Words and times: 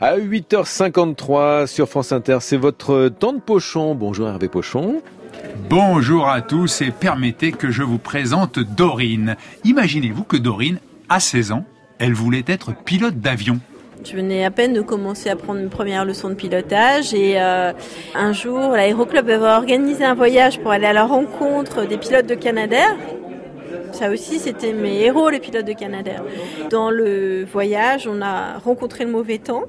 À 0.00 0.16
8h53 0.16 1.66
sur 1.66 1.88
France 1.88 2.12
Inter, 2.12 2.38
c'est 2.40 2.56
votre 2.56 3.08
temps 3.08 3.32
de 3.32 3.40
Pochon. 3.40 3.96
Bonjour 3.96 4.28
Hervé 4.28 4.46
Pochon. 4.46 5.02
Bonjour 5.68 6.28
à 6.28 6.40
tous 6.40 6.82
et 6.82 6.92
permettez 6.92 7.50
que 7.50 7.72
je 7.72 7.82
vous 7.82 7.98
présente 7.98 8.60
Dorine. 8.60 9.34
Imaginez-vous 9.64 10.22
que 10.22 10.36
Dorine, 10.36 10.78
à 11.08 11.18
16 11.18 11.50
ans, 11.50 11.64
elle 11.98 12.12
voulait 12.12 12.44
être 12.46 12.76
pilote 12.84 13.16
d'avion. 13.16 13.58
Je 14.04 14.12
venais 14.12 14.44
à 14.44 14.52
peine 14.52 14.72
de 14.72 14.82
commencer 14.82 15.30
à 15.30 15.34
prendre 15.34 15.58
une 15.58 15.68
première 15.68 16.04
leçon 16.04 16.28
de 16.28 16.34
pilotage 16.34 17.12
et 17.12 17.40
euh, 17.40 17.72
un 18.14 18.32
jour, 18.32 18.70
l'aéroclub 18.76 19.28
avait 19.28 19.44
organisé 19.44 20.04
un 20.04 20.14
voyage 20.14 20.60
pour 20.60 20.70
aller 20.70 20.86
à 20.86 20.92
la 20.92 21.06
rencontre 21.06 21.88
des 21.88 21.98
pilotes 21.98 22.26
de 22.26 22.36
Canadair. 22.36 22.96
Ça 23.90 24.10
aussi, 24.10 24.38
c'était 24.38 24.74
mes 24.74 25.00
héros, 25.00 25.28
les 25.28 25.40
pilotes 25.40 25.66
de 25.66 25.72
Canadair. 25.72 26.22
Dans 26.70 26.88
le 26.88 27.44
voyage, 27.44 28.06
on 28.06 28.22
a 28.22 28.58
rencontré 28.58 29.04
le 29.04 29.10
mauvais 29.10 29.38
temps 29.38 29.64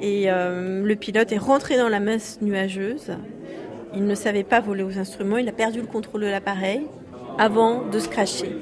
et 0.00 0.30
euh, 0.30 0.84
le 0.84 0.96
pilote 0.96 1.32
est 1.32 1.38
rentré 1.38 1.76
dans 1.76 1.88
la 1.88 2.00
masse 2.00 2.38
nuageuse. 2.42 3.12
Il 3.94 4.04
ne 4.06 4.14
savait 4.14 4.44
pas 4.44 4.60
voler 4.60 4.82
aux 4.82 4.98
instruments, 4.98 5.38
il 5.38 5.48
a 5.48 5.52
perdu 5.52 5.80
le 5.80 5.86
contrôle 5.86 6.22
de 6.22 6.26
l'appareil 6.26 6.82
avant 7.38 7.86
de 7.86 7.98
se 7.98 8.08
cracher. 8.08 8.56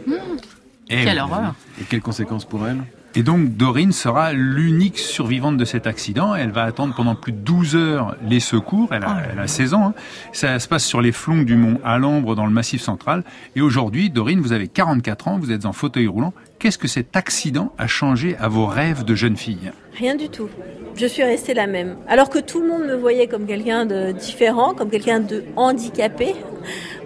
Et 0.89 1.05
Quelle 1.05 1.19
horreur 1.19 1.55
Et 1.81 1.85
quelles 1.85 2.01
conséquences 2.01 2.45
pour 2.45 2.67
elle? 2.67 2.79
Et 3.19 3.25
donc 3.25 3.57
Dorine 3.57 3.91
sera 3.91 4.33
l'unique 4.33 4.97
survivante 4.97 5.57
de 5.57 5.65
cet 5.65 5.89
accident. 5.89 6.37
Elle 6.37 6.53
va 6.53 6.63
attendre 6.63 6.95
pendant 6.95 7.17
plus 7.17 7.33
de 7.33 7.39
12 7.39 7.75
heures 7.75 8.17
les 8.25 8.39
secours. 8.39 8.91
Elle 8.93 9.03
a, 9.03 9.23
elle 9.33 9.41
a 9.41 9.49
16 9.49 9.75
ans. 9.75 9.87
hein. 9.89 9.95
Ça 10.33 10.57
se 10.61 10.69
passe 10.69 10.85
sur 10.85 11.01
les 11.01 11.11
flancs 11.11 11.43
du 11.43 11.57
mont 11.57 11.81
Alambre 11.85 12.37
dans 12.37 12.47
le 12.47 12.53
Massif 12.53 12.81
central. 12.81 13.25
Et 13.57 13.61
aujourd'hui, 13.61 14.09
Dorine, 14.09 14.39
vous 14.39 14.53
avez 14.53 14.69
44 14.69 15.27
ans, 15.27 15.39
vous 15.41 15.51
êtes 15.51 15.67
en 15.67 15.73
fauteuil 15.73 16.07
roulant. 16.07 16.33
Qu'est-ce 16.61 16.79
que 16.79 16.87
cet 16.87 17.17
accident 17.17 17.73
a 17.77 17.89
changé 17.89 18.37
à 18.39 18.47
vos 18.47 18.67
rêves 18.67 19.05
de 19.05 19.17
jeune 19.17 19.37
fille? 19.37 19.73
Rien 19.99 20.15
du 20.15 20.29
tout. 20.29 20.49
Je 20.95 21.07
suis 21.07 21.25
restée 21.25 21.55
la 21.55 21.67
même. 21.67 21.97
Alors 22.07 22.31
que 22.31 22.39
tout 22.39 22.61
le 22.61 22.69
monde 22.69 22.83
me 22.83 22.95
voyait 22.95 23.27
comme 23.27 23.47
quelqu'un 23.47 23.85
de 23.85 24.13
différent, 24.13 24.75
comme 24.75 24.91
quelqu'un 24.91 25.19
de 25.19 25.43
handicapé, 25.57 26.37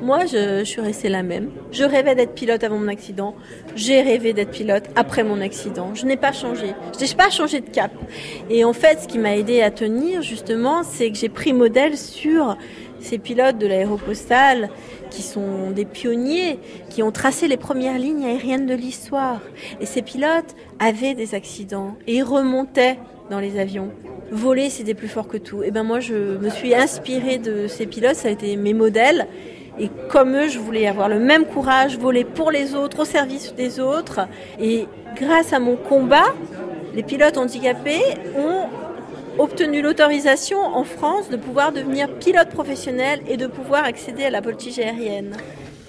moi 0.03 0.27
je, 0.27 0.65
suis 0.65 0.81
restée 0.81 1.09
la 1.09 1.23
même. 1.23 1.51
Je 1.71 1.85
rêvais 1.85 2.15
d'être 2.15 2.35
pilote 2.35 2.65
avant 2.65 2.79
mon 2.79 2.89
accident. 2.89 3.35
J'ai 3.77 4.03
rêvé 4.03 4.33
d'être 4.33 4.51
pilote 4.51 4.85
après 4.97 5.23
mon 5.23 5.41
accident. 5.41 5.95
Je 5.95 6.05
n'ai 6.05 6.17
pas 6.17 6.33
changé. 6.33 6.75
Je 6.99 7.05
n'ai 7.05 7.15
pas 7.15 7.31
changé 7.31 7.61
de 7.61 7.71
cap. 7.71 7.93
Et 8.51 8.65
en 8.65 8.73
fait, 8.73 9.03
ce 9.03 9.09
qui 9.09 9.19
m'a 9.19 9.37
aidé 9.37 9.63
à 9.63 9.71
tenir 9.71 10.21
justement, 10.23 10.83
c'est 10.83 11.11
que 11.11 11.17
j'ai 11.17 11.29
pris 11.29 11.53
modèle 11.53 11.97
sur 11.97 12.57
ces 13.01 13.19
pilotes 13.19 13.59
de 13.59 13.67
l'aéropostale 13.67 14.71
qui 15.11 15.23
sont 15.23 15.71
des 15.71 15.85
pionniers, 15.85 16.59
qui 16.89 17.03
ont 17.03 17.13
tracé 17.13 17.49
les 17.49 17.57
premières 17.57 17.99
lignes 17.99 18.25
aériennes 18.25 18.67
de 18.67 18.75
l'histoire. 18.75 19.41
Et 19.81 19.87
ces 19.87 20.03
pilotes 20.03 20.57
avaient 20.79 21.15
des 21.15 21.35
accidents 21.35 21.97
et 22.07 22.23
remontaient 22.23 22.99
dans 23.31 23.41
les 23.41 23.59
avions. 23.59 23.91
Voler, 24.31 24.71
c'était 24.71 24.95
plus 24.95 25.09
fort 25.09 25.29
que 25.29 25.37
tout. 25.37 25.63
Et 25.63 25.71
ben 25.71 25.83
moi, 25.83 26.01
je 26.01 26.39
me 26.39 26.49
suis 26.49 26.75
inspirée 26.75 27.39
de 27.39 27.67
ces 27.67 27.87
pilotes, 27.87 28.17
ça 28.17 28.29
a 28.29 28.31
été 28.31 28.57
mes 28.57 28.75
modèles. 28.75 29.27
Et 29.83 29.91
comme 30.09 30.37
eux, 30.37 30.49
je 30.49 30.61
voulais 30.61 30.87
avoir 30.87 31.09
le 31.09 31.19
même 31.19 31.45
courage, 31.45 31.99
voler 31.99 32.23
pour 32.23 32.53
les 32.53 32.77
autres, 32.77 33.01
au 33.01 33.05
service 33.05 33.53
des 33.57 33.81
autres. 33.81 34.21
Et 34.61 34.87
grâce 35.17 35.53
à 35.53 35.59
mon 35.59 35.75
combat, 35.75 36.33
les 36.95 37.03
pilotes 37.03 37.37
handicapés 37.37 38.01
ont 38.39 38.69
obtenu 39.41 39.83
l'autorisation 39.83 40.61
en 40.61 40.85
France 40.85 41.31
de 41.31 41.37
pouvoir 41.37 41.73
devenir 41.73 42.09
pilote 42.19 42.51
professionnel 42.51 43.23
et 43.27 43.37
de 43.37 43.49
pouvoir 43.49 43.83
accéder 43.83 44.25
à 44.25 44.31
la 44.31 44.41
voltige 44.41 44.79
aérienne. 44.79 45.37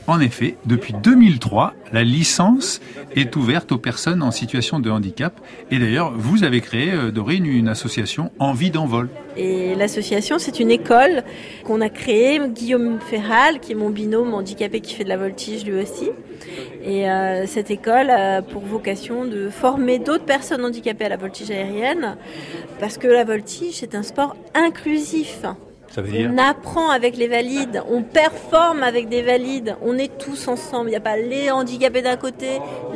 En 0.05 0.19
effet, 0.19 0.57
depuis 0.65 0.93
2003, 0.93 1.73
la 1.93 2.03
licence 2.03 2.81
est 3.15 3.37
ouverte 3.37 3.71
aux 3.71 3.77
personnes 3.77 4.21
en 4.21 4.31
situation 4.31 4.79
de 4.79 4.89
handicap. 4.89 5.39
Et 5.71 5.79
d'ailleurs, 5.79 6.11
vous 6.13 6.43
avez 6.43 6.59
créé, 6.59 6.91
euh, 6.91 7.11
Dorine, 7.11 7.45
une 7.45 7.69
association 7.69 8.29
Envie 8.37 8.69
d'envol. 8.69 9.07
Et 9.37 9.75
l'association, 9.75 10.39
c'est 10.39 10.59
une 10.59 10.71
école 10.71 11.23
qu'on 11.63 11.79
a 11.79 11.87
créée. 11.87 12.41
Guillaume 12.49 12.99
Ferral, 12.99 13.61
qui 13.61 13.71
est 13.71 13.75
mon 13.75 13.91
binôme 13.91 14.33
handicapé 14.33 14.81
qui 14.81 14.93
fait 14.93 15.05
de 15.05 15.09
la 15.09 15.17
voltige 15.17 15.63
lui 15.63 15.81
aussi. 15.81 16.09
Et 16.83 17.09
euh, 17.09 17.47
cette 17.47 17.71
école 17.71 18.09
a 18.09 18.41
pour 18.41 18.61
vocation 18.61 19.23
de 19.23 19.49
former 19.49 19.99
d'autres 19.99 20.25
personnes 20.25 20.65
handicapées 20.65 21.05
à 21.05 21.09
la 21.09 21.17
voltige 21.17 21.49
aérienne, 21.49 22.17
parce 22.81 22.97
que 22.97 23.07
la 23.07 23.23
voltige, 23.23 23.75
c'est 23.75 23.95
un 23.95 24.03
sport 24.03 24.35
inclusif. 24.53 25.45
Ça 25.93 26.01
veut 26.01 26.11
dire 26.11 26.31
On 26.33 26.37
apprend 26.39 26.89
avec 26.89 27.15
les 27.17 27.27
valides, 27.27 27.83
on 27.89 28.01
performe 28.01 28.81
avec 28.83 29.09
des 29.09 29.21
valides, 29.21 29.75
on 29.83 29.97
est 29.97 30.17
tous 30.17 30.47
ensemble. 30.47 30.87
Il 30.87 30.91
n'y 30.91 30.95
a 30.97 31.01
pas 31.01 31.17
les 31.17 31.51
handicapés 31.51 32.01
d'un 32.01 32.17
côté, 32.17 32.47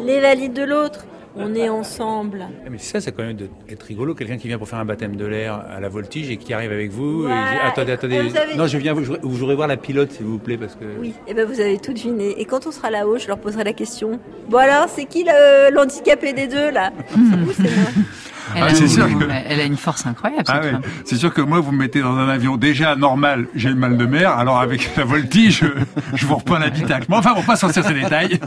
les 0.03 0.19
valides 0.19 0.53
de 0.53 0.63
l'autre. 0.63 1.05
On 1.39 1.53
est 1.53 1.69
ensemble. 1.69 2.47
Ah, 2.65 2.69
Mais 2.71 2.79
ça, 2.79 2.99
c'est 2.99 3.11
quand 3.11 3.21
même 3.21 3.35
de- 3.35 3.47
être 3.69 3.83
rigolo. 3.83 4.15
Quelqu'un 4.15 4.37
qui 4.37 4.47
vient 4.47 4.57
pour 4.57 4.67
faire 4.67 4.79
un 4.79 4.85
baptême 4.85 5.15
de 5.17 5.25
l'air 5.27 5.63
à 5.71 5.79
la 5.79 5.87
voltige 5.87 6.31
et 6.31 6.37
qui 6.37 6.51
arrive 6.51 6.71
avec 6.71 6.89
vous. 6.89 7.25
et 7.25 7.27
dit, 7.27 7.33
attendez, 7.63 7.91
attendez. 7.91 8.21
Vous 8.23 8.35
avez- 8.35 8.55
Non, 8.55 8.65
je 8.65 8.75
viens, 8.79 8.93
vous, 8.93 9.03
vous 9.21 9.29
voudrais 9.29 9.53
voir 9.53 9.67
la 9.67 9.77
pilote, 9.77 10.11
s'il 10.13 10.25
vous 10.25 10.39
plaît, 10.39 10.57
parce 10.57 10.73
que. 10.73 10.85
Oui, 10.99 11.13
et 11.27 11.35
ben 11.35 11.45
vous 11.47 11.59
avez 11.59 11.77
tout 11.77 11.93
deviné. 11.93 12.33
Et 12.41 12.45
quand 12.45 12.65
on 12.65 12.71
sera 12.71 12.89
là-haut, 12.89 13.19
je 13.19 13.27
leur 13.27 13.37
poserai 13.37 13.63
la 13.63 13.73
question. 13.73 14.19
Bon 14.49 14.57
alors, 14.57 14.87
c'est 14.89 15.05
qui 15.05 15.25
le- 15.25 15.69
l'handicapé 15.71 16.33
des 16.33 16.47
deux 16.47 16.71
là? 16.71 16.91
C'est 17.11 17.37
vous, 17.37 17.53
c'est 17.53 17.61
moi. 17.63 17.89
Elle, 18.57 18.63
Ah, 18.63 18.71
a, 18.71 18.73
c'est 18.75 18.87
sûr 18.87 19.05
que- 19.07 19.25
elle 19.47 19.59
a 19.59 19.63
une 19.65 19.77
force 19.77 20.05
incroyable, 20.05 20.43
Ah 20.47 20.59
ouais. 20.61 20.71
C'est 21.05 21.15
sûr 21.15 21.33
que 21.33 21.41
moi, 21.41 21.59
vous 21.59 21.71
me 21.71 21.77
mettez 21.77 22.01
dans 22.01 22.15
un 22.17 22.27
avion 22.29 22.57
déjà 22.57 22.95
normal, 22.95 23.47
j'ai 23.55 23.69
le 23.69 23.75
mal 23.75 23.97
de 23.97 24.05
mer. 24.05 24.31
Alors 24.31 24.59
avec 24.59 24.95
la 24.97 25.03
voltige, 25.03 25.63
je, 26.13 26.25
vous 26.25 26.35
reprends 26.35 26.57
l'habitacle. 26.57 27.05
Mais 27.09 27.15
enfin, 27.17 27.33
on 27.37 27.43
passe 27.43 27.59
sur 27.71 27.83
ces 27.83 27.93
détails. 27.93 28.39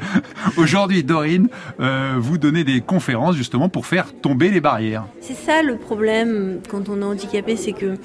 Aujourd'hui, 0.57 1.05
Dorine, 1.05 1.49
euh, 1.81 2.15
vous 2.19 2.39
donnez 2.39 2.65
des 2.65 2.81
conférences 2.81 3.37
justement 3.37 3.69
pour 3.69 3.87
faire 3.87 4.13
tomber 4.21 4.51
les 4.51 4.61
barrières. 4.61 5.05
C'est 5.21 5.35
ça 5.37 5.63
le 5.63 5.77
problème 5.77 6.61
quand 6.69 6.89
on 6.89 7.01
est 7.01 7.05
handicapé, 7.05 7.57
c'est 7.57 7.73
que 7.73 7.97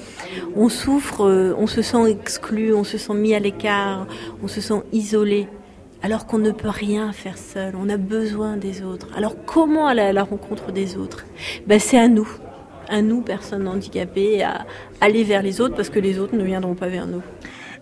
on 0.55 0.69
souffre, 0.69 1.25
euh, 1.25 1.55
on 1.57 1.67
se 1.67 1.81
sent 1.81 2.09
exclu, 2.09 2.73
on 2.73 2.83
se 2.83 2.97
sent 2.97 3.13
mis 3.13 3.33
à 3.33 3.39
l'écart, 3.39 4.05
on 4.43 4.47
se 4.47 4.61
sent 4.61 4.81
isolé. 4.93 5.47
Alors 6.05 6.27
qu'on 6.27 6.37
ne 6.37 6.51
peut 6.51 6.69
rien 6.69 7.11
faire 7.13 7.35
seul, 7.35 7.73
on 7.75 7.89
a 7.89 7.97
besoin 7.97 8.57
des 8.57 8.83
autres. 8.83 9.07
Alors 9.17 9.35
comment 9.47 9.87
aller 9.87 10.03
à 10.03 10.13
la 10.13 10.21
rencontre 10.21 10.71
des 10.71 10.97
autres? 10.97 11.25
Ben, 11.65 11.79
C'est 11.79 11.97
à 11.97 12.07
nous, 12.07 12.29
à 12.87 13.01
nous, 13.01 13.21
personnes 13.21 13.67
handicapées, 13.67 14.43
à 14.43 14.67
aller 15.01 15.23
vers 15.23 15.41
les 15.41 15.61
autres 15.61 15.75
parce 15.75 15.89
que 15.89 15.97
les 15.97 16.19
autres 16.19 16.35
ne 16.35 16.43
viendront 16.43 16.75
pas 16.75 16.89
vers 16.89 17.07
nous. 17.07 17.23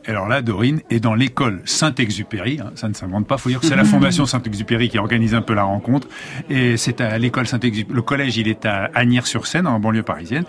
Alors 0.06 0.28
là, 0.30 0.42
Dorine 0.42 0.82
est 0.90 1.02
dans 1.02 1.16
l'école 1.16 1.62
Saint-Exupéry. 1.66 2.60
hein, 2.62 2.72
ça 2.76 2.88
ne 2.88 2.94
s'invente 2.94 3.28
pas. 3.28 3.38
Faut 3.38 3.50
dire 3.50 3.60
que 3.60 3.66
c'est 3.66 3.76
la 3.76 3.84
fondation 3.94 4.26
Saint-Exupéry 4.26 4.88
qui 4.88 5.00
organise 5.00 5.34
un 5.34 5.42
peu 5.42 5.54
la 5.54 5.64
rencontre. 5.64 6.08
Et 6.50 6.78
c'est 6.78 7.02
à 7.02 7.18
l'école 7.18 7.48
Saint-Exupéry. 7.48 7.94
Le 7.94 8.02
collège, 8.02 8.38
il 8.38 8.48
est 8.48 8.66
à 8.66 8.90
Agnières-sur-Seine, 8.94 9.68
en 9.68 9.80
banlieue 9.80 10.04
parisienne. 10.04 10.46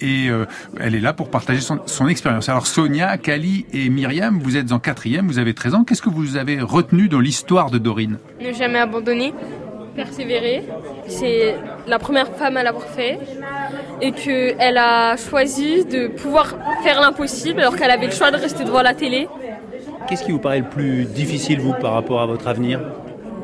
Et 0.00 0.28
euh, 0.28 0.46
elle 0.80 0.94
est 0.94 1.00
là 1.00 1.12
pour 1.12 1.30
partager 1.30 1.60
son, 1.60 1.80
son 1.86 2.08
expérience. 2.08 2.48
Alors 2.48 2.66
Sonia, 2.66 3.18
Kali 3.18 3.66
et 3.72 3.88
Myriam, 3.88 4.38
vous 4.40 4.56
êtes 4.56 4.72
en 4.72 4.78
quatrième, 4.78 5.26
vous 5.26 5.38
avez 5.38 5.54
13 5.54 5.74
ans. 5.74 5.84
Qu'est-ce 5.84 6.02
que 6.02 6.08
vous 6.10 6.36
avez 6.36 6.60
retenu 6.60 7.08
dans 7.08 7.20
l'histoire 7.20 7.70
de 7.70 7.78
Dorine? 7.78 8.18
Ne 8.40 8.52
jamais 8.52 8.78
abandonner, 8.78 9.34
persévérer. 9.94 10.64
C'est 11.06 11.54
la 11.86 11.98
première 11.98 12.28
femme 12.34 12.56
à 12.56 12.62
l'avoir 12.62 12.84
fait. 12.84 13.18
Et 14.00 14.12
qu'elle 14.12 14.78
a 14.78 15.16
choisi 15.16 15.84
de 15.84 16.08
pouvoir 16.08 16.56
faire 16.82 17.00
l'impossible 17.00 17.60
alors 17.60 17.76
qu'elle 17.76 17.90
avait 17.90 18.06
le 18.06 18.12
choix 18.12 18.30
de 18.30 18.36
rester 18.36 18.64
devant 18.64 18.82
la 18.82 18.94
télé. 18.94 19.28
Qu'est-ce 20.08 20.24
qui 20.24 20.32
vous 20.32 20.38
paraît 20.38 20.60
le 20.60 20.68
plus 20.68 21.04
difficile, 21.04 21.60
vous, 21.60 21.74
par 21.74 21.92
rapport 21.92 22.20
à 22.22 22.26
votre 22.26 22.48
avenir? 22.48 22.80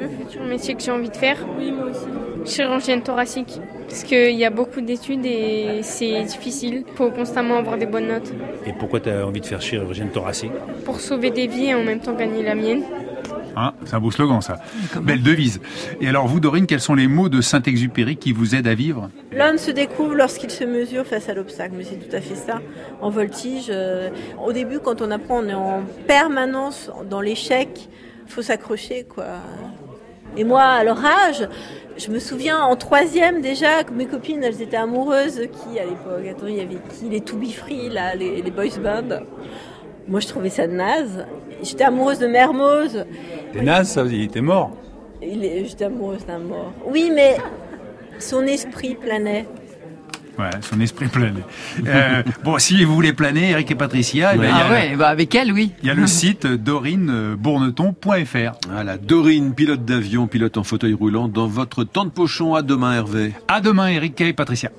Le 0.01 0.09
futur 0.09 0.45
métier 0.45 0.75
que 0.75 0.83
j'ai 0.83 0.91
envie 0.91 1.11
de 1.11 1.17
faire. 1.17 1.39
Oui, 1.59 1.73
moi 1.73 1.87
aussi. 1.87 2.55
Chirurgienne 2.55 3.03
thoracique. 3.03 3.61
Parce 3.89 4.05
qu'il 4.05 4.37
y 4.37 4.45
a 4.45 4.51
beaucoup 4.51 4.81
d'études 4.81 5.25
et 5.27 5.81
c'est 5.83 6.23
difficile. 6.23 6.85
Il 6.89 6.95
faut 6.95 7.11
constamment 7.11 7.57
avoir 7.57 7.79
des 7.79 7.87
bonnes 7.87 8.09
notes. 8.09 8.33
Et 8.67 8.73
pourquoi 8.73 9.01
tu 9.01 9.11
as 9.11 9.27
envie 9.27 9.41
de 9.41 9.47
faire 9.47 9.61
chirurgienne 9.61 10.11
thoracique? 10.11 10.53
Pour 10.85 11.01
sauver 11.01 11.31
des 11.31 11.47
vies 11.47 11.67
et 11.67 11.75
en 11.75 11.83
même 11.83 12.01
temps 12.01 12.15
gagner 12.15 12.43
la 12.43 12.55
mienne. 12.55 12.83
Hein 13.59 13.73
C'est 13.85 13.95
un 13.95 14.01
beau 14.01 14.11
slogan, 14.11 14.43
ça. 14.43 14.59
Belle 15.01 15.23
devise. 15.23 15.61
Et 16.01 16.09
alors 16.09 16.27
vous, 16.27 16.41
Dorine, 16.41 16.67
quels 16.67 16.81
sont 16.81 16.95
les 16.95 17.09
mots 17.09 17.31
de 17.31 17.41
Saint-Exupéry 17.41 18.17
qui 18.17 18.33
vous 18.33 18.55
aident 18.55 18.67
à 18.67 18.75
vivre? 18.75 19.09
L'homme 19.33 19.57
se 19.57 19.71
découvre 19.71 20.15
lorsqu'il 20.15 20.51
se 20.51 20.65
mesure 20.65 21.07
face 21.07 21.31
à 21.31 21.35
l'obstacle, 21.35 21.75
mais 21.77 21.85
c'est 21.85 21.97
tout 21.97 22.15
à 22.15 22.21
fait 22.21 22.35
ça. 22.35 22.61
En 23.01 23.09
voltige, 23.09 23.69
euh, 23.71 24.11
au 24.45 24.53
début, 24.53 24.79
quand 24.79 25.01
on 25.01 25.11
apprend, 25.11 25.43
on 25.43 25.49
est 25.49 25.55
en 25.55 25.81
permanence 26.07 26.91
dans 27.09 27.23
l'échec. 27.23 27.89
Faut 28.27 28.43
s'accrocher, 28.43 29.05
quoi. 29.05 29.25
Et 30.37 30.45
moi, 30.45 30.63
à 30.63 30.85
leur 30.85 31.03
âge, 31.05 31.49
je 31.97 32.11
me 32.11 32.19
souviens 32.19 32.61
en 32.63 32.77
troisième 32.77 33.41
déjà 33.41 33.85
que 33.85 33.93
mes 33.93 34.07
copines, 34.07 34.43
elles 34.45 34.61
étaient 34.61 34.77
amoureuses 34.77 35.37
de 35.37 35.45
qui 35.45 35.79
à 35.79 35.85
l'époque 35.85 36.27
Attends, 36.31 36.47
il 36.47 36.57
y 36.57 36.61
avait 36.61 36.77
qui? 36.91 37.09
Les 37.09 37.21
To 37.23 37.37
Be 37.37 37.47
Free, 37.51 37.89
là, 37.89 38.15
les, 38.15 38.43
les 38.43 38.51
boys 38.51 38.67
band. 38.83 39.21
Moi, 40.09 40.21
je 40.21 40.29
trouvais 40.29 40.51
ça 40.51 40.67
naze. 40.67 41.27
J'étais 41.63 41.85
amoureuse 41.85 42.19
de 42.19 42.27
Mermoz. 42.27 43.05
C'est 43.55 43.63
naze, 43.63 43.89
ça, 43.89 44.03
il 44.05 44.23
était 44.25 44.43
mort. 44.43 44.73
Il 45.23 45.43
est- 45.45 45.65
J'étais 45.65 45.87
amoureuse 45.87 46.27
d'un 46.27 46.39
mort. 46.39 46.73
Oui, 46.87 47.11
mais 47.15 47.37
son 48.19 48.43
esprit 48.47 48.95
planait. 48.95 49.47
Ouais, 50.39 50.51
son 50.61 50.79
esprit 50.81 51.09
planait. 51.09 51.45
Euh, 51.87 52.23
bon, 52.45 52.59
si 52.59 52.85
vous 52.85 52.95
voulez 52.95 53.13
planer, 53.15 53.51
Eric 53.51 53.71
et 53.71 53.75
Patricia, 53.75 54.33
eh 54.35 54.39
ben, 54.39 54.45
il 54.45 54.49
y 54.49 54.53
a- 54.53 54.67
Ah 54.67 54.71
ouais, 54.71 54.97
bah 54.97 55.09
avec 55.09 55.35
elle, 55.35 55.53
oui. 55.53 55.73
il 55.83 55.89
y 55.89 55.91
a 55.91 55.95
le 55.95 56.07
site 56.07 56.47
dorinebourneton.fr. 56.47 58.53
Voilà, 58.71 58.99
Dorine, 58.99 59.55
pilote 59.55 59.85
d'avion, 59.85 60.27
pilote 60.27 60.57
en 60.59 60.65
fauteuil 60.65 60.95
roulant, 60.95 61.29
dans 61.29 61.47
votre 61.47 61.85
temps 61.85 62.05
de 62.05 62.11
Pochon. 62.11 62.55
À 62.55 62.63
demain, 62.63 62.95
Hervé. 62.95 63.33
À 63.49 63.61
demain, 63.61 63.89
Eric 63.89 64.21
et 64.21 64.33
Patricia. 64.33 64.71